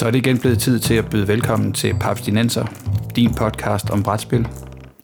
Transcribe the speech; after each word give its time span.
Så 0.00 0.06
er 0.06 0.10
det 0.10 0.18
igen 0.18 0.38
blevet 0.38 0.58
tid 0.58 0.78
til 0.78 0.94
at 0.94 1.10
byde 1.10 1.28
velkommen 1.28 1.72
til 1.72 1.94
Paps 2.00 2.22
Dinenser, 2.22 2.66
din 3.16 3.34
podcast 3.34 3.90
om 3.90 4.02
brætspil. 4.02 4.48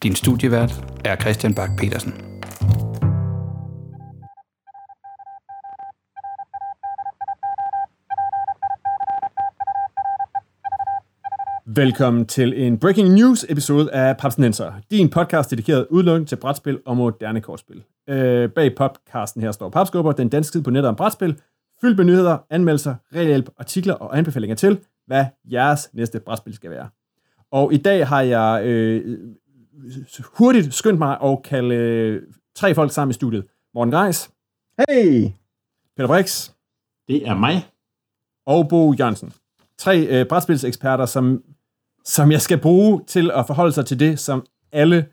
Din 0.03 0.15
studievært 0.15 0.85
er 1.05 1.17
Christian 1.17 1.55
Bak 1.55 1.71
petersen 1.79 2.13
Velkommen 11.67 12.27
til 12.27 12.67
en 12.67 12.79
breaking 12.79 13.09
news 13.09 13.47
episode 13.49 13.93
af 13.93 14.17
Paps 14.17 14.35
Dinenser, 14.35 14.73
din 14.91 15.11
podcast 15.11 15.51
dedikeret 15.51 15.87
udelukkende 15.91 16.29
til 16.29 16.37
brætspil 16.37 16.81
og 16.87 16.97
moderne 16.97 17.41
kortspil. 17.41 17.83
Øh, 18.09 18.51
bag 18.51 18.75
podcasten 18.77 19.43
her 19.43 19.53
står 19.53 19.71
Papskubber, 19.71 20.13
den 20.13 20.29
danske 20.29 20.53
tid 20.53 20.63
på 20.63 20.71
nettet 20.71 20.89
om 20.89 20.97
brætspil, 20.97 21.41
fyldt 21.81 21.97
med 21.97 22.05
nyheder, 22.05 22.39
anmeldelser, 22.51 22.95
regelhjælp, 23.15 23.51
artikler 23.59 23.95
og 23.95 24.19
anbefalinger 24.19 24.57
til, 24.57 24.79
hvad 25.07 25.25
jeres 25.53 25.91
næste 25.93 26.21
brætspil 26.21 26.55
skal 26.55 26.71
være. 26.71 26.89
Og 27.51 27.73
i 27.73 27.77
dag 27.77 28.09
har 28.09 28.21
jeg 28.21 28.65
øh, 28.65 29.19
hurtigt 30.39 30.75
skyndt 30.75 30.99
mig 30.99 31.21
at 31.23 31.43
kalde 31.43 31.75
øh, 31.75 32.23
tre 32.55 32.75
folk 32.75 32.93
sammen 32.93 33.11
i 33.11 33.15
studiet. 33.15 33.47
Morten 33.75 33.93
Greis. 33.93 34.31
Hey! 34.89 35.29
Peter 35.97 36.07
Brix. 36.07 36.51
Det 37.09 37.29
er 37.29 37.35
mig. 37.35 37.67
Og 38.47 38.69
Bo 38.69 38.93
Jørgensen. 38.93 39.33
Tre 39.79 40.07
øh, 40.07 40.27
brætspilseksperter, 40.29 41.07
som, 41.07 41.45
som 42.05 42.33
jeg 42.33 42.41
skal 42.41 42.59
bruge 42.59 43.05
til 43.07 43.31
at 43.31 43.47
forholde 43.47 43.73
sig 43.73 43.87
til 43.87 44.01
det, 44.01 44.19
som 44.19 44.47
alle 44.73 45.09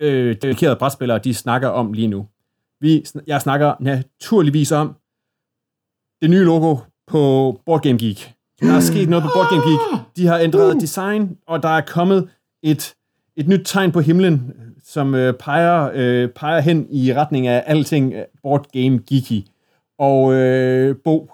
øh, 0.00 0.36
dedikerede 0.42 0.76
brætspillere, 0.76 1.18
de 1.18 1.34
snakker 1.34 1.68
om 1.68 1.92
lige 1.92 2.08
nu. 2.08 2.28
Vi, 2.80 3.04
jeg 3.26 3.40
snakker 3.40 3.74
naturligvis 3.80 4.72
om 4.72 4.96
det 6.22 6.30
nye 6.30 6.44
logo 6.44 6.76
på 7.06 7.52
Board 7.66 7.82
Game 7.82 7.98
Geek. 7.98 8.34
Der 8.60 8.76
er 8.76 8.80
sket 8.80 9.08
noget 9.08 9.22
på 9.22 9.30
Board 9.34 9.46
Game 9.50 9.62
Geek. 9.62 10.00
De 10.16 10.26
har 10.26 10.38
ændret 10.38 10.80
design, 10.80 11.36
og 11.46 11.62
der 11.62 11.68
er 11.68 11.80
kommet 11.80 12.28
et, 12.62 12.94
et 13.36 13.48
nyt 13.48 13.60
tegn 13.64 13.92
på 13.92 14.00
himlen, 14.00 14.52
som 14.84 15.14
øh, 15.14 15.34
peger, 15.34 15.90
øh, 15.94 16.28
peger 16.28 16.60
hen 16.60 16.86
i 16.90 17.14
retning 17.14 17.46
af 17.46 17.64
alting 17.66 18.14
Board 18.42 18.66
Game 18.72 19.00
Geeky. 19.08 19.44
Og 19.98 20.34
øh, 20.34 20.96
Bo, 21.04 21.30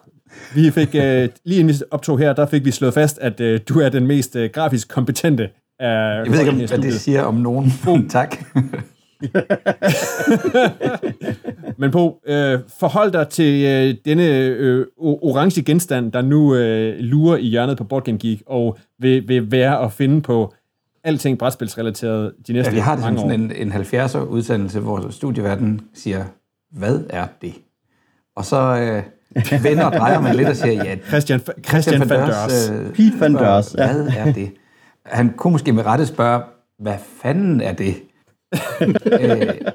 vi 0.55 0.71
fik 0.71 0.95
øh, 0.95 1.29
lige 1.45 1.61
inden 1.61 1.75
vi 1.75 1.81
optog 1.91 2.19
her, 2.19 2.33
der 2.33 2.47
fik 2.47 2.65
vi 2.65 2.71
slået 2.71 2.95
fast, 2.95 3.19
at 3.19 3.41
øh, 3.41 3.61
du 3.69 3.81
er 3.81 3.89
den 3.89 4.07
mest 4.07 4.37
øh, 4.37 4.51
grafisk 4.53 4.89
kompetente 4.89 5.51
af 5.81 6.23
Jeg 6.25 6.33
ved 6.33 6.39
ikke, 6.39 6.51
om, 6.51 6.57
hvad 6.57 6.79
det 6.79 7.01
siger 7.01 7.23
om 7.23 7.35
nogen. 7.35 7.73
tak. 8.09 8.37
Men 11.79 11.91
på, 11.91 12.21
øh, 12.27 12.59
forhold 12.79 13.13
dig 13.13 13.29
til 13.29 13.65
øh, 13.65 13.95
denne 14.05 14.29
øh, 14.47 14.87
orange 14.99 15.63
genstand, 15.63 16.13
der 16.13 16.23
nu 16.23 16.55
øh, 16.55 16.99
lurer 16.99 17.37
i 17.37 17.47
hjørnet 17.47 17.79
på 17.79 17.85
Board 17.85 18.05
Game 18.05 18.19
Geek, 18.19 18.43
og 18.47 18.79
vil, 18.99 19.29
vil 19.29 19.51
være 19.51 19.85
at 19.85 19.93
finde 19.93 20.23
på 20.23 20.55
alting 21.05 21.39
brætspilsrelateret 21.39 22.33
de 22.47 22.53
næste 22.53 22.71
ja, 22.71 22.75
vi 22.75 22.81
har 22.81 22.95
det 22.95 23.05
mange 23.05 23.21
år. 23.21 23.31
en, 23.31 23.53
en 23.57 23.73
70'er 23.73 24.19
udsendelse, 24.19 24.81
hvor 24.81 25.11
studieverden 25.11 25.81
siger, 25.95 26.25
hvad 26.73 27.01
er 27.11 27.27
det? 27.43 27.55
Og 28.37 28.45
så 28.45 28.57
øh, 28.57 29.03
vender 29.65 29.85
og 29.85 29.93
drejer 29.93 30.21
man 30.21 30.37
lidt 30.37 30.49
og 30.49 30.57
siger, 30.57 30.85
ja, 30.85 30.97
Christian, 31.09 31.41
Christian 31.69 32.01
van 32.01 32.09
Dørs. 32.09 32.71
øh, 32.71 32.93
Pete 32.93 33.21
van 33.21 33.33
Dørs, 33.35 33.75
ja. 33.79 33.93
Hvad 33.93 34.07
er 34.17 34.33
det? 34.33 34.51
Han 35.05 35.33
kunne 35.37 35.53
måske 35.53 35.73
med 35.73 35.87
rette 35.87 36.07
spørge, 36.07 36.43
hvad 36.79 36.95
fanden 37.23 37.61
er 37.61 37.73
det? 37.73 37.95
øh, 39.21 39.31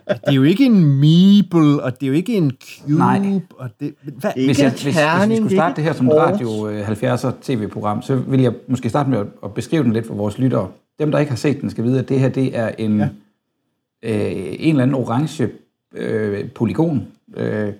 Det 0.06 0.28
er 0.28 0.34
jo 0.34 0.44
ikke 0.44 0.66
en 0.66 1.00
meeple, 1.00 1.84
og 1.84 2.00
det 2.00 2.04
er 2.04 2.08
jo 2.08 2.14
ikke 2.14 2.34
en 2.34 2.52
cube. 2.52 2.98
Nej. 2.98 3.40
Og 3.58 3.70
det, 3.80 3.94
hvad, 4.02 4.32
Ikke 4.36 4.48
hvis, 4.48 4.60
jeg, 4.60 4.72
hvis, 4.72 4.84
hvis 4.84 5.30
vi 5.30 5.36
skulle 5.36 5.56
starte 5.56 5.76
det 5.76 5.84
her 5.84 5.94
som 5.94 6.08
et 6.08 6.16
radio 6.16 6.68
øh, 6.70 6.90
70'er 6.90 7.32
tv-program, 7.42 8.02
så 8.02 8.16
vil 8.16 8.42
jeg 8.42 8.54
måske 8.68 8.90
starte 8.90 9.10
med 9.10 9.20
at, 9.20 9.28
at 9.44 9.54
beskrive 9.54 9.84
den 9.84 9.94
lidt 9.94 10.08
for 10.08 10.14
vores 10.14 10.38
lyttere. 10.38 10.68
Dem, 11.00 11.12
der 11.12 11.20
ikke 11.20 11.32
har 11.32 11.38
set 11.38 11.62
den, 11.62 11.70
skal 11.70 11.84
vide, 11.84 12.00
at 12.00 12.10
det 12.10 12.20
her 12.20 12.30
det 12.30 12.58
er 12.58 12.72
en, 12.78 13.00
ja. 13.00 13.08
øh, 14.04 14.56
en 14.60 14.70
eller 14.70 14.84
anden 14.84 14.96
orange 14.96 15.50
øh, 15.96 16.50
polygon, 16.50 17.08
øh, 17.38 17.74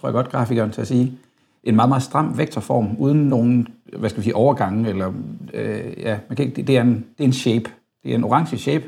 tror 0.00 0.08
jeg 0.08 0.12
godt 0.12 0.28
grafikeren 0.28 0.70
til 0.70 0.80
at 0.80 0.86
sige. 0.86 1.12
En 1.64 1.76
meget, 1.76 1.88
meget 1.88 2.02
stram 2.02 2.38
vektorform, 2.38 2.96
uden 2.98 3.28
nogen, 3.28 3.68
hvad 3.98 4.10
skal 4.10 4.20
vi 4.20 4.24
sige, 4.24 4.36
overgange, 4.36 4.88
eller, 4.88 5.12
øh, 5.54 5.80
ja, 5.98 6.18
man 6.28 6.36
kan 6.36 6.44
ikke, 6.44 6.56
det, 6.56 6.66
det, 6.66 6.76
er 6.76 6.82
en, 6.82 6.94
det 7.18 7.24
er 7.24 7.28
en 7.28 7.32
shape. 7.32 7.70
Det 8.02 8.10
er 8.10 8.14
en 8.14 8.24
orange 8.24 8.58
shape 8.58 8.84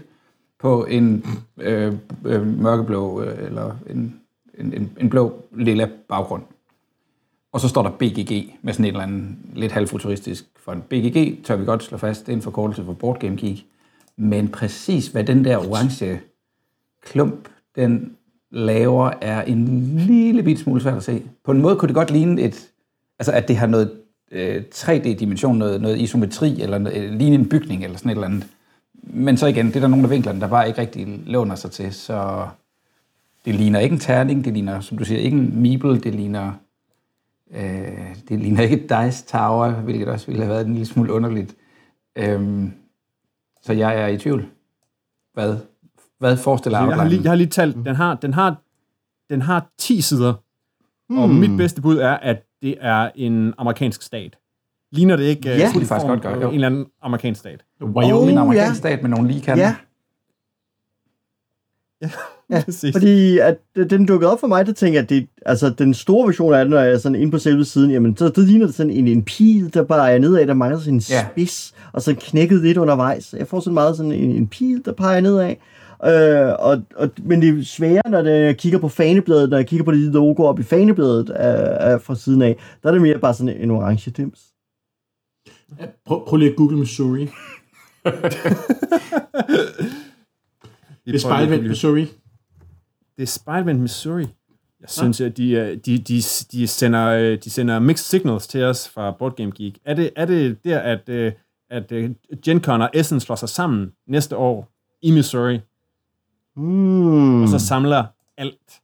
på 0.61 0.85
en 0.85 1.25
øh, 1.61 1.95
øh, 2.25 2.47
mørkeblå, 2.47 3.23
øh, 3.23 3.47
eller 3.47 3.77
en, 3.91 4.21
en, 4.59 4.73
en, 4.73 4.91
en 5.01 5.11
blå 5.11 5.45
lilla 5.57 5.89
baggrund. 6.09 6.43
Og 7.53 7.61
så 7.61 7.69
står 7.69 7.83
der 7.83 7.91
BGG 7.91 8.59
med 8.63 8.73
sådan 8.73 8.85
et 8.85 8.89
eller 8.89 9.03
andet 9.03 9.37
lidt 9.55 9.73
halvfuturistisk 9.73 10.45
font. 10.57 10.89
BGG 10.89 11.45
tør 11.45 11.57
vi 11.57 11.65
godt 11.65 11.83
slå 11.83 11.99
fast, 11.99 12.27
det 12.27 12.33
er 12.33 12.37
en 12.37 12.43
forkortelse 12.43 12.85
for 12.85 12.93
Board 12.93 13.19
Game 13.21 13.37
Geek. 13.37 13.67
Men 14.17 14.49
præcis 14.49 15.09
hvad 15.09 15.25
den 15.25 15.45
der 15.45 15.57
orange 15.57 16.21
klump, 17.03 17.49
den 17.77 18.17
laver, 18.51 19.11
er 19.21 19.43
en 19.43 19.93
lille 19.97 20.43
bit 20.43 20.59
smule 20.59 20.81
svært 20.81 20.97
at 20.97 21.03
se. 21.03 21.23
På 21.45 21.53
en 21.53 21.61
måde 21.61 21.77
kunne 21.77 21.87
det 21.87 21.95
godt 21.95 22.11
ligne 22.11 22.43
et, 22.43 22.71
altså 23.19 23.33
at 23.33 23.49
det 23.49 23.57
har 23.57 23.67
noget 23.67 23.93
øh, 24.33 24.63
3D-dimension, 24.75 25.59
noget, 25.59 25.81
noget 25.81 26.01
isometri, 26.01 26.63
eller 26.63 26.79
noget, 26.79 27.05
øh, 27.05 27.13
ligne 27.13 27.35
en 27.35 27.49
bygning, 27.49 27.85
eller 27.85 27.97
sådan 27.97 28.11
et 28.11 28.15
eller 28.15 28.27
andet. 28.27 28.47
Men 29.03 29.37
så 29.37 29.47
igen, 29.47 29.67
det 29.67 29.77
er 29.77 29.81
der 29.81 29.89
nogle 29.89 30.05
af 30.05 30.11
vinklerne, 30.11 30.41
der 30.41 30.49
bare 30.49 30.69
ikke 30.69 30.81
rigtig 30.81 31.21
låner 31.27 31.55
sig 31.55 31.71
til, 31.71 31.95
så 31.95 32.49
det 33.45 33.55
ligner 33.55 33.81
ikke 33.81 33.93
en 33.93 34.01
terning, 34.01 34.45
det 34.45 34.53
ligner, 34.53 34.81
som 34.81 34.99
du 34.99 35.05
siger, 35.05 35.21
ikke 35.21 35.37
en 35.37 35.63
meeple, 35.63 36.01
det 36.01 36.15
ligner 36.15 36.53
Øh, 37.51 38.17
det 38.29 38.41
ligner 38.41 38.63
ikke 38.63 38.77
et 38.77 38.83
Dice 38.83 39.27
Tower, 39.27 39.71
hvilket 39.71 40.09
også 40.09 40.27
ville 40.27 40.43
have 40.43 40.51
været 40.51 40.67
en 40.67 40.73
lille 40.73 40.87
smule 40.87 41.13
underligt. 41.13 41.57
Øhm, 42.17 42.73
så 43.63 43.73
jeg 43.73 44.01
er 44.01 44.07
i 44.07 44.19
tvivl. 44.19 44.47
Hvad, 45.35 45.57
hvad 46.19 46.37
forestiller 46.37 46.79
jeg, 46.79 46.97
har 46.97 47.05
lige, 47.05 47.23
jeg 47.23 47.31
har 47.31 47.37
lige 47.37 47.47
talt, 47.47 47.77
den 47.77 47.97
har, 47.97 48.15
den 48.15 48.35
har, 48.35 48.57
den 49.31 49.43
har 49.43 49.67
10 49.79 50.01
sider, 50.01 50.35
hmm. 51.09 51.19
og 51.19 51.31
mit 51.31 51.57
bedste 51.57 51.83
bud 51.83 51.99
er, 51.99 52.13
at 52.13 52.47
det 52.63 52.77
er 52.81 53.11
en 53.15 53.55
amerikansk 53.59 54.03
stat. 54.03 54.39
Ligner 54.93 55.17
det 55.17 55.25
ikke 55.25 55.49
Ja. 55.49 55.55
øh, 55.69 55.75
Det 55.81 55.87
faktisk 55.89 56.07
godt 56.07 56.23
gøre, 56.23 56.49
en 56.49 56.55
eller 56.55 56.67
anden 56.67 56.87
amerikansk 57.03 57.41
stat? 57.41 57.61
Wyoming. 57.83 58.31
En 58.31 58.39
Oh, 58.39 58.43
amerikansk 58.43 58.85
ja. 58.85 58.89
stat 58.89 59.03
med 59.03 59.11
nogle 59.11 59.29
lige 59.29 59.41
kanter. 59.41 59.65
Ja, 59.65 59.75
Ja, 62.51 62.63
præcis. 62.65 62.95
fordi 62.95 63.39
at 63.39 63.57
den 63.91 64.07
dukkede 64.07 64.33
op 64.33 64.41
for 64.41 64.47
mig, 64.47 64.67
der 64.67 64.73
tænker 64.73 64.99
jeg, 64.99 65.03
at 65.03 65.11
det, 65.11 65.27
altså, 65.47 65.71
den 65.71 65.95
store 65.95 66.27
version 66.27 66.55
af 66.55 66.65
den, 66.65 66.71
når 66.71 66.81
jeg 66.81 66.93
er 66.93 66.99
sådan 66.99 67.15
inde 67.21 67.31
på 67.31 67.39
selve 67.39 67.65
siden, 67.65 67.91
jamen, 67.91 68.17
så 68.17 68.29
det 68.29 68.39
ligner 68.49 68.67
det 68.67 68.75
sådan 68.75 68.93
en, 68.93 69.09
en 69.09 69.23
pil, 69.23 69.75
der 69.75 69.83
bare 69.85 70.13
er 70.13 70.19
nedad, 70.19 70.47
der 70.47 70.55
mangler 70.55 70.79
sådan 70.79 70.95
en 70.95 71.03
Ja. 71.11 71.27
spids, 71.33 71.75
og 71.93 72.03
så 72.03 72.15
knækket 72.21 72.63
lidt 72.63 72.79
undervejs. 72.79 73.35
Jeg 73.39 73.47
får 73.47 73.61
sådan 73.61 73.75
meget 73.75 73.97
sådan 73.97 74.13
en, 74.13 74.31
en 74.31 74.47
pil, 74.49 74.83
der 74.85 74.93
peger 74.93 75.21
nedad. 75.21 75.55
Øh, 76.05 76.55
og, 76.59 76.83
og, 76.97 77.11
men 77.23 77.43
det 77.43 77.59
er 77.59 77.65
svære, 77.65 78.03
når 78.11 78.23
det- 78.23 78.45
jeg 78.45 78.57
kigger 78.57 78.79
på 78.79 78.89
fanebladet, 78.89 79.51
når 79.51 79.57
jeg 79.57 79.67
kigger 79.67 79.85
på 79.85 79.93
det 79.93 79.99
logo 80.01 80.43
op 80.45 80.61
i 80.61 80.63
fanebladet 80.63 81.31
af, 81.31 81.93
af, 81.93 82.01
fra 82.03 82.15
siden 82.15 82.43
af, 82.43 82.57
der 82.83 82.89
er 82.89 82.93
det 82.93 83.03
mere 83.03 83.19
bare 83.19 83.35
sådan 83.35 83.57
en 83.63 83.71
orange 83.71 84.11
dims. 84.11 84.41
Prøv, 86.07 86.27
prøv 86.29 86.37
lige 86.37 86.51
at 86.51 86.57
google 86.57 86.77
Missouri. 86.77 87.29
Det 91.07 91.15
er 91.15 91.19
spejlvendt 91.19 91.69
Missouri. 91.69 92.01
Det 93.17 93.23
er 93.23 93.27
spejlvendt 93.27 93.81
Missouri. 93.81 94.27
Jeg 94.81 94.89
synes, 94.89 95.21
at 95.21 95.37
de, 95.37 95.77
de, 95.87 95.99
de, 95.99 96.21
de, 96.53 96.67
sender, 96.67 97.07
øh, 97.07 97.39
de 97.45 97.51
sender 97.51 97.79
mixed 97.79 98.05
signals 98.05 98.47
til 98.47 98.63
os 98.65 98.89
fra 98.89 99.11
Board 99.11 99.37
Game 99.37 99.53
Geek. 99.57 99.79
Er 99.85 99.95
det, 99.95 100.11
er 100.17 100.25
det 100.25 100.65
der, 100.65 100.79
at, 100.79 101.09
øh, 101.09 101.33
at 101.71 101.93
øh, 101.93 102.11
Gen 102.45 102.61
Con 102.65 102.83
og 102.83 102.91
Essen 102.95 103.21
slår 103.21 103.37
sig 103.37 103.49
sammen 103.49 103.93
næste 104.07 104.37
år 104.37 104.69
i 105.03 105.11
Missouri, 105.11 105.61
Hmm. 106.57 107.43
og 107.43 107.49
så 107.49 107.59
samler 107.59 108.05
alt? 108.37 108.81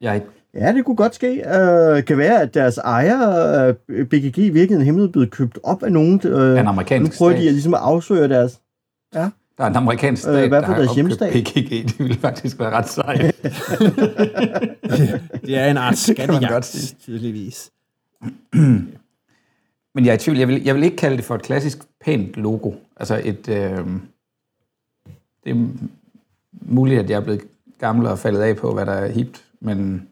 Jeg, 0.00 0.22
Ja, 0.56 0.72
det 0.72 0.84
kunne 0.84 0.96
godt 0.96 1.14
ske. 1.14 1.42
Uh, 1.44 2.04
kan 2.04 2.18
være, 2.18 2.40
at 2.42 2.54
deres 2.54 2.78
ejer, 2.78 3.68
uh, 3.68 3.74
BGG, 4.04 4.38
i 4.38 4.50
virkeligheden 4.50 4.84
himlet 4.84 5.12
blevet 5.12 5.30
købt 5.30 5.58
op 5.62 5.82
af 5.82 5.92
nogen. 5.92 6.20
Uh, 6.24 6.58
en 6.58 6.64
nu 6.64 6.70
amerikansk 6.70 7.18
prøver 7.18 7.32
stat. 7.32 7.42
de 7.42 7.46
at, 7.46 7.52
ligesom 7.52 7.74
at 7.74 7.80
afsøge 7.80 8.28
deres... 8.28 8.60
Der 9.12 9.30
er 9.64 9.66
en 9.66 9.76
amerikansk 9.76 10.22
stat, 10.22 10.42
Øh, 10.42 10.48
hvad 10.48 10.60
for 10.60 10.60
der 10.60 10.66
har 10.66 10.74
deres 10.74 10.88
opkøbt 10.90 10.94
hjemstat? 10.94 11.32
PGG. 11.32 11.70
Det 11.70 11.98
ville 11.98 12.16
faktisk 12.16 12.58
være 12.58 12.70
ret 12.70 12.88
sejt. 12.88 13.20
Det 15.46 15.58
er 15.58 15.70
en 15.70 15.76
art 15.76 16.08
kan 16.16 16.28
man 16.28 16.42
godt 16.42 16.42
skattejagt, 16.42 16.64
sige. 16.64 16.96
tydeligvis. 17.00 17.70
Men 19.94 20.04
jeg 20.04 20.08
er 20.08 20.14
i 20.14 20.18
tvivl. 20.18 20.38
Jeg 20.38 20.48
vil, 20.48 20.62
jeg 20.64 20.74
vil 20.74 20.82
ikke 20.82 20.96
kalde 20.96 21.16
det 21.16 21.24
for 21.24 21.34
et 21.34 21.42
klassisk 21.42 21.78
pænt 22.04 22.36
logo. 22.36 22.72
Altså 22.96 23.20
et... 23.24 23.48
Øh, 23.48 23.78
det 25.44 25.52
er 25.52 25.66
muligt, 26.62 27.00
at 27.00 27.10
jeg 27.10 27.16
er 27.16 27.20
blevet 27.20 27.40
gammel 27.78 28.06
og 28.06 28.18
faldet 28.18 28.40
af 28.40 28.56
på, 28.56 28.74
hvad 28.74 28.86
der 28.86 28.92
er 28.92 29.12
hipt, 29.12 29.44
men, 29.60 30.08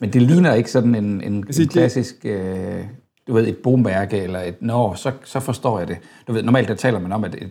men 0.00 0.12
det 0.12 0.22
ligner 0.22 0.54
ikke 0.54 0.70
sådan 0.70 0.94
en, 0.94 1.04
en, 1.04 1.22
en 1.22 1.52
sige, 1.52 1.64
det- 1.64 1.72
klassisk... 1.72 2.14
Øh, 2.24 2.84
du 3.28 3.34
ved, 3.34 3.46
et 3.48 3.56
bomærke 3.56 4.18
eller 4.18 4.40
et... 4.40 4.62
Nå, 4.62 4.94
så, 4.94 5.12
så 5.24 5.40
forstår 5.40 5.78
jeg 5.78 5.88
det. 5.88 5.98
Du 6.28 6.32
ved, 6.32 6.42
normalt 6.42 6.68
der 6.68 6.74
taler 6.74 6.98
man 6.98 7.12
om, 7.12 7.24
at 7.24 7.34
et, 7.34 7.50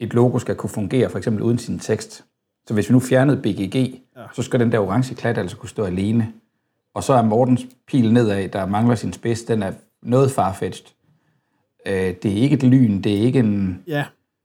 et 0.00 0.14
logo 0.14 0.38
skal 0.38 0.54
kunne 0.54 0.70
fungere, 0.70 1.10
for 1.10 1.18
eksempel 1.18 1.42
uden 1.42 1.58
sin 1.58 1.78
tekst. 1.78 2.24
Så 2.66 2.74
hvis 2.74 2.88
vi 2.88 2.92
nu 2.92 3.00
fjernede 3.00 3.36
BGG, 3.36 3.74
ja. 3.76 4.22
så 4.32 4.42
skal 4.42 4.60
den 4.60 4.72
der 4.72 4.78
orange 4.78 5.14
klat 5.14 5.38
altså 5.38 5.56
kunne 5.56 5.68
stå 5.68 5.84
alene. 5.84 6.32
Og 6.94 7.02
så 7.04 7.12
er 7.12 7.22
Mortens 7.22 7.66
pil 7.88 8.12
nedad, 8.12 8.48
der 8.48 8.66
mangler 8.66 8.94
sin 8.94 9.12
spids, 9.12 9.42
den 9.42 9.62
er 9.62 9.72
noget 10.02 10.30
farfetched. 10.30 10.86
Øh, 11.86 12.14
det 12.22 12.24
er 12.24 12.42
ikke 12.42 12.54
et 12.56 12.62
lyn, 12.62 13.00
det 13.00 13.12
er 13.18 13.20
ikke 13.22 13.38
en... 13.38 13.82
Ja, 13.86 14.04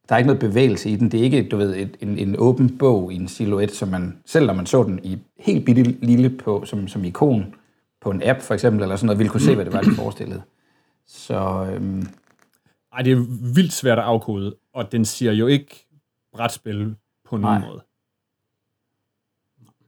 Der 0.09 0.15
er 0.15 0.17
ikke 0.17 0.27
noget 0.27 0.39
bevægelse 0.39 0.89
i 0.89 0.95
den. 0.95 1.11
Det 1.11 1.19
er 1.19 1.23
ikke, 1.23 1.47
du 1.49 1.57
ved, 1.57 1.75
et, 1.75 1.97
en, 2.01 2.17
en 2.17 2.35
åben 2.39 2.77
bog 2.77 3.13
i 3.13 3.15
en 3.15 3.27
silhuet, 3.27 3.71
som 3.71 3.89
man, 3.89 4.17
selv 4.25 4.45
når 4.45 4.53
man 4.53 4.65
så 4.65 4.83
den 4.83 4.99
i 5.03 5.17
helt 5.39 5.65
bitte 5.65 5.83
lille 5.83 6.29
på, 6.29 6.63
som, 6.65 6.87
som 6.87 7.05
ikon 7.05 7.55
på 8.01 8.09
en 8.09 8.21
app 8.25 8.41
for 8.41 8.53
eksempel, 8.53 8.81
eller 8.81 8.95
sådan 8.95 9.05
noget, 9.05 9.19
ville 9.19 9.29
kunne 9.29 9.41
se, 9.41 9.55
hvad 9.55 9.65
det 9.65 9.73
var, 9.73 9.81
de 9.81 9.91
forestillede. 9.91 10.41
Så 11.07 11.67
øhm, 11.73 12.07
Ej, 12.93 13.01
det 13.01 13.11
er 13.11 13.25
vildt 13.55 13.73
svært 13.73 13.97
at 13.97 14.03
afkode, 14.03 14.55
og 14.73 14.91
den 14.91 15.05
siger 15.05 15.31
jo 15.31 15.47
ikke 15.47 15.87
brætspil 16.33 16.95
på 17.25 17.37
nogen 17.37 17.61
Nej. 17.61 17.69
måde. 17.69 17.81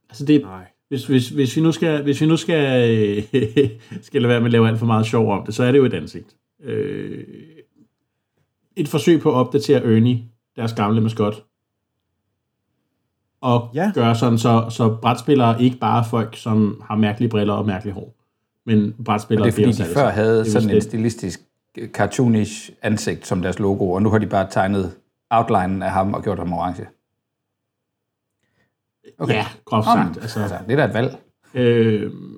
Altså 0.10 0.26
det, 0.26 0.42
Nej. 0.42 0.66
hvis, 0.88 1.08
hvis, 1.08 1.30
hvis 1.30 1.56
vi 1.56 1.62
nu 1.62 1.72
skal, 1.72 2.04
hvis 2.04 2.22
vi 2.22 2.26
nu 2.26 2.38
skal, 2.38 3.24
skal 4.08 4.22
lade 4.22 4.30
være 4.30 4.40
med 4.40 4.48
at 4.48 4.52
lave 4.52 4.68
alt 4.68 4.80
for 4.80 4.86
meget 4.86 5.06
sjov 5.06 5.32
om 5.32 5.46
det, 5.46 5.56
så 5.56 5.64
er 5.64 5.72
det 5.72 5.80
jo 5.80 5.86
et 5.86 5.94
ansigt. 5.94 6.36
Øh, 6.64 7.24
et 8.78 8.88
forsøg 8.88 9.22
på 9.22 9.30
at 9.30 9.36
opdatere 9.36 9.84
Ernie, 9.96 10.24
deres 10.56 10.74
gamle 10.74 11.02
maskot, 11.02 11.44
og 13.42 13.70
Ja. 13.74 13.92
gøre 13.96 14.16
sådan, 14.16 14.38
så, 14.38 14.66
så 14.70 14.98
brætspillere 15.02 15.62
ikke 15.62 15.78
bare 15.78 16.00
er 16.00 16.04
folk, 16.04 16.38
som 16.38 16.82
har 16.86 16.96
mærkelige 16.96 17.30
briller 17.30 17.54
og 17.54 17.66
mærkelige 17.66 17.94
hår, 17.94 18.16
men 18.66 18.96
og 19.00 19.06
brætspillere 19.06 19.46
det 19.46 19.52
er 19.52 19.56
fordi, 19.56 19.72
de 19.72 19.84
alle 19.84 19.94
før 19.96 20.10
havde 20.10 20.40
Det 20.40 20.52
sådan 20.52 20.70
en 20.70 20.76
vist 20.76 20.88
stilistisk, 20.88 21.40
øh, 21.78 21.90
cartoonish 21.90 22.72
ansigt 22.82 23.28
som 23.28 23.42
deres 23.42 23.60
logo, 23.60 23.92
og 23.92 24.02
nu 24.02 24.10
har 24.10 24.18
de 24.18 24.28
bare 24.28 24.48
tegnet 24.52 24.96
outlinen 25.30 25.84
af 25.84 25.92
ham 25.92 26.14
og 26.14 26.24
gjort 26.24 26.38
ham 26.38 26.54
orange. 26.54 26.86
Okay. 29.20 29.34
Ja, 29.34 29.46
groft 29.66 29.86
sagt. 29.86 30.16
men, 30.16 30.22
Altså, 30.22 30.40
altså, 30.42 30.58
det 30.68 30.72
er 30.72 30.76
da 30.76 30.86
et 30.86 30.94
valg. 30.94 31.18
øh, 31.54 32.12
og 32.14 32.37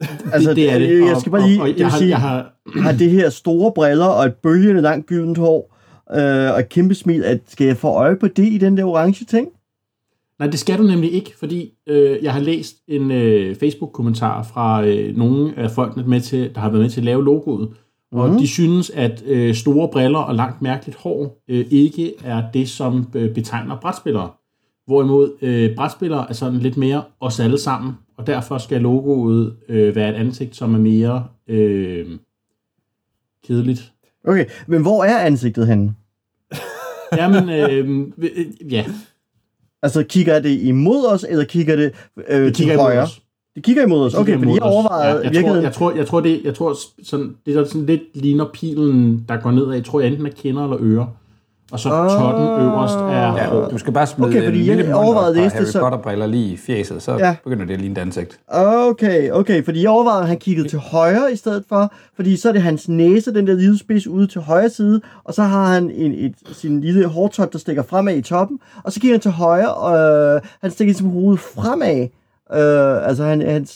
Altså, 0.32 0.48
det, 0.48 0.56
det 0.56 0.72
er 0.72 0.78
det. 0.78 1.00
jeg 1.08 1.16
skal 1.20 1.32
bare 1.32 1.48
lige- 1.48 1.60
og, 1.60 1.68
og, 1.68 1.72
og 1.74 1.78
jeg, 1.78 1.90
har, 1.90 1.98
sige- 1.98 2.08
jeg 2.10 2.18
har, 2.20 2.52
har 2.82 2.92
det 2.92 3.10
her 3.10 3.30
store 3.30 3.72
briller 3.72 4.06
og 4.06 4.24
et 4.26 4.34
bølgende 4.34 4.80
langt 4.82 5.06
gyldent 5.06 5.38
hår 5.38 5.76
øh, 6.16 6.52
og 6.52 6.60
et 6.60 6.68
kæmpe 6.68 6.94
smil. 6.94 7.24
At, 7.24 7.40
skal 7.48 7.66
jeg 7.66 7.76
få 7.76 7.88
øje 7.88 8.16
på 8.16 8.28
det 8.28 8.46
i 8.52 8.58
den 8.58 8.76
der 8.76 8.84
orange 8.84 9.24
ting? 9.24 9.48
Nej, 10.38 10.48
det 10.48 10.58
skal 10.58 10.78
du 10.78 10.82
nemlig 10.82 11.12
ikke, 11.12 11.32
fordi 11.38 11.70
øh, 11.88 12.18
jeg 12.24 12.32
har 12.32 12.40
læst 12.40 12.76
en 12.88 13.10
øh, 13.10 13.56
Facebook-kommentar 13.56 14.42
fra 14.42 14.86
øh, 14.86 15.16
nogle 15.16 15.52
af 15.56 15.70
folkene, 15.70 16.04
med 16.06 16.20
til, 16.20 16.50
der 16.54 16.60
har 16.60 16.68
været 16.70 16.82
med 16.82 16.90
til 16.90 17.00
at 17.00 17.04
lave 17.04 17.24
logoet, 17.24 17.68
og 18.12 18.28
Mhm. 18.28 18.38
de 18.38 18.46
synes, 18.48 18.90
at 18.90 19.22
øh, 19.26 19.54
store 19.54 19.88
briller 19.92 20.18
og 20.18 20.34
langt 20.34 20.62
mærkeligt 20.62 20.98
hår 20.98 21.42
øh, 21.48 21.64
ikke 21.70 22.14
er 22.24 22.42
det, 22.54 22.68
som 22.68 23.06
øh, 23.14 23.34
betegner 23.34 23.76
brætspillere. 23.80 24.30
Hvorimod 24.88 25.32
øh, 25.42 25.76
brætspillere 25.76 26.26
er 26.28 26.32
sådan 26.32 26.58
lidt 26.58 26.76
mere 26.76 27.02
os 27.20 27.40
alle 27.40 27.58
sammen, 27.58 27.92
og 28.16 28.26
derfor 28.26 28.58
skal 28.58 28.80
logoet 28.80 29.56
øh, 29.68 29.96
være 29.96 30.10
et 30.10 30.14
ansigt, 30.14 30.56
som 30.56 30.74
er 30.74 30.78
mere 30.78 31.26
øh, 31.48 32.06
kedeligt. 33.46 33.92
Okay, 34.24 34.44
men 34.66 34.82
hvor 34.82 35.04
er 35.04 35.18
ansigtet 35.18 35.66
henne? 35.66 35.94
Jamen, 37.18 37.48
øh, 37.50 38.06
øh, 38.18 38.72
ja, 38.72 38.84
Altså, 39.82 40.02
kigger 40.02 40.40
det 40.40 40.60
imod 40.60 41.06
os, 41.06 41.26
eller 41.28 41.44
kigger 41.44 41.76
det 41.76 41.92
øh, 42.28 42.40
det 42.44 42.54
til 42.54 42.62
kigger 42.64 42.74
imod 42.74 42.84
højre? 42.84 43.02
os. 43.02 43.22
Det 43.54 43.62
kigger 43.64 43.82
imod 43.82 44.06
os. 44.06 44.14
Okay, 44.14 44.38
fordi 44.38 44.52
jeg 44.52 44.62
overvejede 44.62 45.04
Ja, 45.04 45.14
jeg, 45.14 45.22
tror, 45.24 45.30
virkeligheden... 45.30 45.64
jeg, 45.64 45.72
tror, 45.72 45.92
jeg 45.96 46.06
tror, 46.06 46.20
det, 46.20 46.40
jeg 46.44 46.54
tror 46.54 46.76
sådan, 47.02 47.36
det 47.46 47.54
der 47.54 47.64
sådan 47.64 47.86
lidt 47.86 48.02
ligner 48.14 48.46
pilen, 48.54 49.24
der 49.28 49.36
går 49.36 49.50
nedad. 49.50 49.72
Jeg 49.72 49.84
tror, 49.84 50.00
enten 50.00 50.26
er 50.26 50.30
kinder 50.30 50.64
eller 50.64 50.76
ører. 50.80 51.06
Og 51.72 51.80
så 51.80 51.88
Ah. 51.92 52.10
totten 52.10 52.44
øverst 52.66 52.94
er 52.94 53.36
Ja, 53.36 53.68
du 53.70 53.78
skal 53.78 53.92
bare 53.92 54.06
smide 54.06 54.28
Okay, 54.28 54.44
fordi 54.44 54.60
en 54.60 54.66
jeg 54.66 54.76
lille 54.76 54.92
mund 54.92 55.04
overvejede 55.04 55.34
det, 55.34 55.52
Harry 55.52 55.64
så- 55.64 55.80
Potter-briller 55.80 56.26
lige 56.26 56.52
i 56.52 56.56
fjeset, 56.56 57.02
så 57.02 57.12
Ja. 57.12 57.26
ja. 57.26 57.36
begynder 57.44 57.64
det 57.64 57.74
at 57.74 57.80
ligne 57.80 57.92
et 57.92 57.98
ansigt. 57.98 58.38
Okay, 58.48 59.30
okay, 59.30 59.64
fordi 59.64 59.82
jeg 59.82 59.90
overvejede, 59.90 60.22
at 60.22 60.28
han 60.28 60.36
kiggede 60.38 60.68
til 60.68 60.78
højre 60.78 61.32
i 61.32 61.36
stedet 61.36 61.64
for, 61.68 61.92
fordi 62.16 62.36
så 62.36 62.48
er 62.48 62.52
det 62.52 62.62
hans 62.62 62.88
næse, 62.88 63.34
den 63.34 63.46
der 63.46 63.54
lille 63.54 63.78
spids 63.78 64.06
ude 64.06 64.26
til 64.26 64.40
højre 64.40 64.70
side, 64.70 65.00
og 65.24 65.34
så 65.34 65.42
har 65.42 65.66
han 65.74 65.90
en, 65.90 66.12
et, 66.12 66.34
sin 66.52 66.80
lille 66.80 67.06
hårtot, 67.06 67.52
der 67.52 67.58
stikker 67.58 67.82
fremad 67.82 68.16
i 68.16 68.22
toppen, 68.22 68.58
og 68.84 68.92
så 68.92 69.00
kigger 69.00 69.14
han 69.14 69.20
til 69.20 69.30
højre, 69.30 69.74
og 69.74 69.98
øh, 70.34 70.40
han 70.60 70.70
stikker 70.70 70.88
ligesom 70.92 71.10
hovedet 71.10 71.40
fremad. 71.40 72.08
Øh, 72.52 73.08
altså, 73.08 73.24
han, 73.24 73.40
han, 73.40 73.66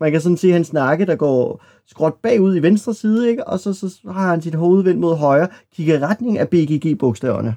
man 0.00 0.12
kan 0.12 0.20
sådan 0.20 0.36
se 0.36 0.52
hans 0.52 0.72
nakke, 0.72 1.06
der 1.06 1.16
går 1.16 1.64
skråt 1.86 2.14
bagud 2.22 2.56
i 2.56 2.62
venstre 2.62 2.94
side, 2.94 3.30
ikke? 3.30 3.46
og 3.46 3.60
så, 3.60 3.74
så 3.74 4.10
har 4.12 4.30
han 4.30 4.42
sit 4.42 4.54
hoved 4.54 4.84
vendt 4.84 5.00
mod 5.00 5.16
højre, 5.16 5.48
kigger 5.74 5.94
i 5.94 5.98
retning 5.98 6.38
af 6.38 6.48
BGG-bogstaverne. 6.48 7.54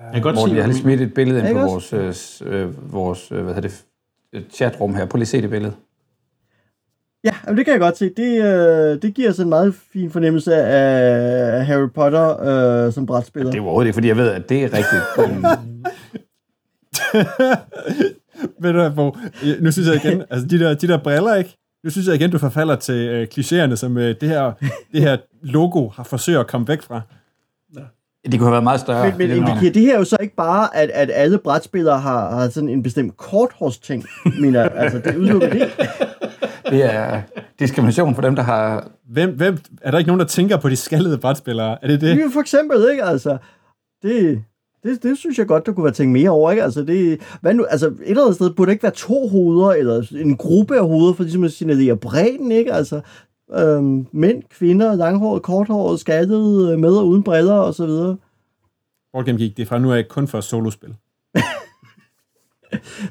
Jeg 0.00 0.12
kan 0.12 0.22
godt 0.22 0.34
Morten, 0.34 0.50
se, 0.50 0.56
jeg 0.56 0.64
har 0.64 0.72
lige 0.72 0.82
smidt 0.82 1.00
et 1.00 1.14
billede 1.14 1.48
ind 1.48 1.58
på 1.58 1.66
vores, 1.66 2.42
øh, 2.42 2.52
øh, 2.52 2.92
vores 2.92 3.32
øh, 3.32 3.44
hvad 3.44 3.54
hedder 3.54 3.68
det, 3.68 3.84
chatrum 4.50 4.94
her. 4.94 5.06
Prøv 5.06 5.18
lige 5.18 5.24
at 5.24 5.28
se 5.28 5.42
det 5.42 5.50
billede. 5.50 5.72
Ja, 7.24 7.34
jamen 7.46 7.56
det 7.56 7.64
kan 7.64 7.72
jeg 7.72 7.80
godt 7.80 7.98
se. 7.98 8.10
Det, 8.16 8.44
øh, 8.44 9.02
det 9.02 9.14
giver 9.14 9.32
sådan 9.32 9.46
en 9.46 9.50
meget 9.50 9.74
fin 9.74 10.10
fornemmelse 10.10 10.54
af 10.54 11.66
Harry 11.66 11.88
Potter 11.94 12.42
øh, 12.86 12.92
som 12.92 13.06
brætspiller. 13.06 13.50
Det 13.50 13.58
er 13.58 13.62
jo 13.62 13.64
overhovedet 13.64 13.88
ikke, 13.88 13.94
fordi 13.94 14.08
jeg 14.08 14.16
ved, 14.16 14.30
at 14.30 14.48
det 14.48 14.64
er 14.64 14.72
rigtigt. 14.72 15.02
Men 18.60 18.68
Ved 18.68 18.72
du 18.72 18.78
hvad, 18.78 18.90
Bo? 18.90 19.16
Nu 19.60 19.72
synes 19.72 19.88
jeg 19.88 20.04
igen, 20.04 20.22
altså 20.30 20.46
de 20.46 20.58
der, 20.58 20.74
de 20.74 20.88
der 20.88 20.98
briller, 20.98 21.34
ikke? 21.34 21.56
Nu 21.84 21.90
synes 21.90 22.06
jeg 22.06 22.14
igen, 22.14 22.30
du 22.30 22.38
forfalder 22.38 22.76
til 22.76 22.94
øh, 22.94 23.26
klichéerne, 23.34 23.76
som 23.76 23.98
øh, 23.98 24.14
det, 24.20 24.28
her, 24.28 24.52
det 24.92 25.00
her 25.00 25.16
logo 25.42 25.88
har 25.88 26.02
forsøgt 26.02 26.38
at 26.38 26.46
komme 26.46 26.68
væk 26.68 26.82
fra. 26.82 27.00
det 28.24 28.38
kunne 28.38 28.46
have 28.46 28.52
været 28.52 28.64
meget 28.64 28.80
større. 28.80 29.08
Men, 29.08 29.18
men 29.18 29.30
er 29.30 29.34
indikerer 29.34 29.72
det 29.72 29.82
her 29.82 29.98
jo 29.98 30.04
så 30.04 30.16
ikke 30.20 30.34
bare, 30.34 30.76
at, 30.76 30.90
at 30.90 31.10
alle 31.14 31.38
brætspillere 31.38 32.00
har, 32.00 32.36
har 32.36 32.48
sådan 32.48 32.68
en 32.68 32.82
bestemt 32.82 33.16
korthårsting, 33.16 34.04
mener 34.40 34.68
altså 34.68 34.98
det 34.98 35.16
udelukker 35.16 35.50
det. 35.50 35.70
det 36.70 36.94
er 36.94 37.22
diskrimination 37.58 38.14
for 38.14 38.22
dem, 38.22 38.36
der 38.36 38.42
har... 38.42 38.88
Hvem, 39.10 39.36
hvem, 39.36 39.58
er 39.82 39.90
der 39.90 39.98
ikke 39.98 40.08
nogen, 40.08 40.20
der 40.20 40.26
tænker 40.26 40.56
på 40.56 40.68
de 40.68 40.76
skaldede 40.76 41.18
brætspillere? 41.18 41.78
Er 41.82 41.88
det 41.88 42.00
det? 42.00 42.10
Det 42.10 42.20
er 42.20 42.24
jo 42.24 42.30
for 42.32 42.40
eksempel, 42.40 42.90
ikke, 42.90 43.04
altså, 43.04 43.36
det, 44.02 44.44
det, 44.88 45.02
det 45.02 45.18
synes 45.18 45.38
jeg 45.38 45.46
godt, 45.46 45.66
der 45.66 45.72
kunne 45.72 45.84
være 45.84 45.92
tænkt 45.92 46.12
mere 46.12 46.30
over, 46.30 46.50
ikke? 46.50 46.62
Altså, 46.62 46.82
det, 46.82 47.20
hvad 47.40 47.54
nu, 47.54 47.64
altså, 47.64 47.86
et 47.86 47.96
eller 48.06 48.22
andet 48.22 48.34
sted 48.34 48.50
burde 48.50 48.66
der 48.66 48.72
ikke 48.72 48.82
være 48.82 48.92
to 48.92 49.28
hoveder, 49.28 49.70
eller 49.70 50.02
en 50.20 50.36
gruppe 50.36 50.76
af 50.76 50.88
hoveder, 50.88 51.12
for 51.12 51.22
ligesom 51.22 51.44
at 51.44 51.52
signalere 51.52 51.96
bredden, 51.96 52.52
ikke? 52.52 52.72
Altså, 52.72 53.00
øhm, 53.54 54.06
mænd, 54.12 54.42
kvinder, 54.50 54.94
langhåret, 54.94 55.42
korthåret, 55.42 56.00
skattede, 56.00 56.78
med 56.78 56.96
og 56.96 57.08
uden 57.08 57.22
briller, 57.22 57.54
og 57.54 57.74
så 57.74 57.86
videre. 57.86 58.16
Board 59.12 59.24
Game 59.26 59.38
Geek, 59.38 59.56
det 59.56 59.62
er 59.62 59.66
fra 59.66 59.78
nu 59.78 59.92
af 59.92 60.08
kun 60.08 60.28
for 60.28 60.40
solospil. 60.40 60.88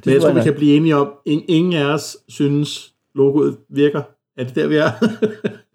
Men 0.05 0.13
jeg 0.13 0.21
tror, 0.21 0.33
vi 0.33 0.41
kan 0.41 0.53
blive 0.53 0.75
enige 0.75 0.95
om, 0.95 1.13
ingen 1.25 1.73
af 1.73 1.85
os 1.85 2.17
synes, 2.27 2.93
logoet 3.15 3.57
virker. 3.69 4.01
Er 4.37 4.43
det 4.43 4.55
der, 4.55 4.67
vi 4.67 4.75
er? 4.75 4.89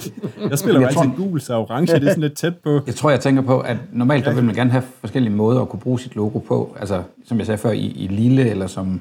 Jeg 0.50 0.58
spiller 0.58 0.80
jo 0.80 0.86
Jeg 0.86 0.94
tror- 0.94 1.02
altid 1.02 1.16
gul, 1.16 1.40
så 1.40 1.54
orange 1.54 1.86
det 1.94 2.04
er 2.04 2.08
sådan 2.08 2.20
lidt 2.20 2.36
tæt 2.36 2.56
på. 2.56 2.80
Jeg 2.86 2.94
tror, 2.94 3.10
jeg 3.10 3.20
tænker 3.20 3.42
på, 3.42 3.60
at 3.60 3.76
normalt 3.92 4.24
der 4.24 4.34
vil 4.34 4.44
man 4.44 4.54
gerne 4.54 4.70
have 4.70 4.82
forskellige 5.00 5.32
måder 5.34 5.60
at 5.60 5.68
kunne 5.68 5.80
bruge 5.80 6.00
sit 6.00 6.16
logo 6.16 6.38
på. 6.38 6.76
Altså, 6.80 7.02
som 7.24 7.38
jeg 7.38 7.46
sagde 7.46 7.58
før, 7.58 7.70
i, 7.70 7.86
i 7.86 8.06
lille 8.06 8.50
eller 8.50 8.66
som, 8.66 9.00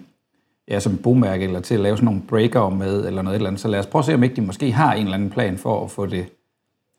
ja, 0.67 0.79
som 0.79 0.97
bogmærke, 0.97 1.43
eller 1.43 1.59
til 1.59 1.73
at 1.75 1.79
lave 1.81 1.97
sådan 1.97 2.05
nogle 2.05 2.21
breaker 2.27 2.69
med, 2.69 3.05
eller 3.07 3.21
noget 3.21 3.35
et 3.35 3.39
eller 3.39 3.49
andet. 3.49 3.61
Så 3.61 3.67
lad 3.67 3.79
os 3.79 3.85
prøve 3.87 3.99
at 3.99 4.05
se, 4.05 4.13
om 4.13 4.23
ikke 4.23 4.35
de 4.35 4.41
måske 4.41 4.71
har 4.71 4.93
en 4.93 5.03
eller 5.03 5.13
anden 5.13 5.29
plan 5.29 5.57
for 5.57 5.83
at 5.83 5.91
få 5.91 6.05
det 6.05 6.25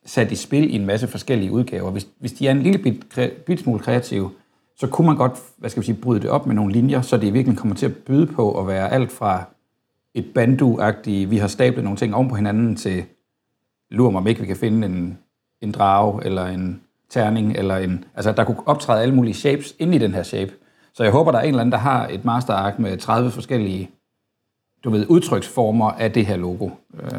sat 0.06 0.32
i 0.32 0.36
spil 0.36 0.70
i 0.72 0.74
en 0.74 0.86
masse 0.86 1.06
forskellige 1.08 1.52
udgaver. 1.52 1.90
Hvis, 1.90 2.06
hvis 2.18 2.32
de 2.32 2.46
er 2.46 2.50
en 2.50 2.62
lille 2.62 2.78
bit, 2.78 3.18
bit 3.46 3.60
smule 3.60 3.78
kreative, 3.78 4.30
så 4.76 4.86
kunne 4.86 5.06
man 5.06 5.16
godt, 5.16 5.32
hvad 5.58 5.70
skal 5.70 5.80
vi 5.80 5.86
sige, 5.86 5.96
bryde 5.96 6.20
det 6.20 6.30
op 6.30 6.46
med 6.46 6.54
nogle 6.54 6.72
linjer, 6.72 7.02
så 7.02 7.16
det 7.16 7.34
virkelig 7.34 7.58
kommer 7.58 7.76
til 7.76 7.86
at 7.86 7.96
byde 7.96 8.26
på 8.26 8.60
at 8.60 8.66
være 8.66 8.92
alt 8.92 9.12
fra 9.12 9.44
et 10.14 10.24
bandu-agtigt, 10.34 11.30
vi 11.30 11.36
har 11.36 11.48
stablet 11.48 11.84
nogle 11.84 11.96
ting 11.96 12.14
oven 12.14 12.28
på 12.28 12.34
hinanden, 12.34 12.76
til 12.76 13.04
lurer 13.92 14.10
mig 14.10 14.18
om 14.18 14.26
ikke, 14.26 14.40
vi 14.40 14.46
kan 14.46 14.56
finde 14.56 14.86
en, 14.86 15.18
en 15.60 15.72
drage, 15.72 16.24
eller 16.24 16.46
en 16.46 16.80
terning, 17.10 17.56
eller 17.56 17.76
en... 17.76 18.04
Altså, 18.14 18.32
der 18.32 18.44
kunne 18.44 18.68
optræde 18.68 19.02
alle 19.02 19.14
mulige 19.14 19.34
shapes 19.34 19.74
ind 19.78 19.94
i 19.94 19.98
den 19.98 20.14
her 20.14 20.22
shape. 20.22 20.52
Så 20.94 21.02
jeg 21.02 21.12
håber, 21.12 21.30
der 21.32 21.38
er 21.38 21.42
en 21.42 21.48
eller 21.48 21.60
anden, 21.60 21.72
der 21.72 21.78
har 21.78 22.08
et 22.08 22.24
masterark 22.24 22.78
med 22.78 22.98
30 22.98 23.30
forskellige, 23.30 23.90
du 24.84 24.90
ved, 24.90 25.06
udtryksformer 25.08 25.90
af 25.90 26.12
det 26.12 26.26
her 26.26 26.36
logo. 26.36 26.70
Øh, 27.02 27.10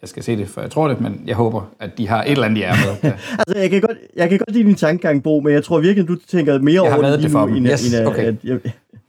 Jeg 0.00 0.08
skal 0.08 0.22
se 0.22 0.36
det, 0.36 0.48
for 0.48 0.60
jeg 0.60 0.70
tror 0.70 0.88
det, 0.88 1.00
men 1.00 1.22
jeg 1.26 1.36
håber, 1.36 1.70
at 1.80 1.98
de 1.98 2.08
har 2.08 2.24
et 2.24 2.30
eller 2.30 2.44
andet 2.44 2.58
i 2.58 2.62
ærmet. 2.62 2.98
Ja. 3.04 3.12
Altså, 3.38 3.58
jeg 3.58 3.70
kan 3.70 3.80
godt, 3.80 3.98
jeg 4.16 4.28
kan 4.28 4.38
godt 4.38 4.52
lide 4.52 4.64
din 4.68 4.74
tankegang, 4.74 5.22
Bo, 5.22 5.40
men 5.40 5.52
jeg 5.52 5.64
tror 5.64 5.80
virkelig, 5.80 6.02
at 6.02 6.08
du 6.08 6.16
tænker 6.16 6.58
mere 6.58 6.82
Jeg 6.84 6.92
har 6.92 6.98
over 6.98 7.10
det 7.10 7.22
det 7.22 7.30
for 7.30 7.40
nu, 7.40 7.46
dem. 7.48 7.56
end, 7.56 7.66
Yes, 7.72 7.94
end, 7.94 8.06
okay. 8.06 8.24
at, 8.24 8.34
jeg, 8.44 8.60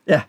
ja, 0.14 0.22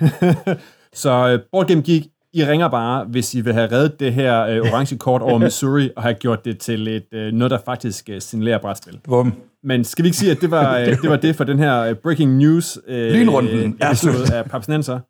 Så 0.92 1.34
uh, 1.34 1.40
Board 1.52 1.66
Game 1.68 1.82
Geek, 1.82 2.02
I 2.34 2.44
ringer 2.44 2.68
bare, 2.68 3.04
hvis 3.04 3.34
I 3.34 3.40
vil 3.40 3.52
have 3.52 3.72
reddet 3.72 4.00
det 4.00 4.12
her 4.12 4.60
uh, 4.60 4.66
orange 4.72 4.98
kort 4.98 5.22
over 5.22 5.38
Missouri, 5.38 5.90
og 5.96 6.02
have 6.02 6.14
gjort 6.14 6.44
det 6.44 6.58
til 6.58 6.88
et, 6.88 7.06
uh, 7.12 7.18
noget, 7.18 7.50
der 7.50 7.58
faktisk 7.64 8.08
uh, 8.12 8.18
signalerer 8.18 8.58
brætspil. 8.58 9.00
Bum. 9.04 9.34
Men 9.62 9.84
skal 9.84 10.02
vi 10.02 10.06
ikke 10.06 10.16
sige, 10.16 10.30
at 10.30 10.40
det 10.40 10.50
var, 10.50 10.80
uh, 10.80 10.86
det, 11.02 11.10
var 11.10 11.16
det 11.16 11.36
for 11.36 11.44
den 11.44 11.58
her 11.58 11.90
uh, 11.90 11.96
Breaking 11.96 12.36
News 12.36 12.78
uh, 12.88 12.94
Lynrunden 12.94 13.76
er 13.80 13.90
episode 13.90 14.34
af 14.34 14.44
Papsnenser? 14.44 15.00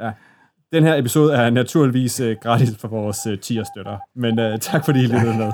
Ja. 0.00 0.10
Den 0.72 0.84
her 0.84 0.94
episode 0.94 1.34
er 1.34 1.50
naturligvis 1.50 2.20
uh, 2.20 2.32
gratis 2.42 2.76
for 2.78 2.88
vores 2.88 3.26
uh, 3.26 3.38
tier-støtter. 3.38 3.98
Men 4.16 4.38
uh, 4.38 4.60
tak 4.60 4.84
fordi 4.84 4.98
I 4.98 5.06
lyttede 5.06 5.38
med. 5.38 5.52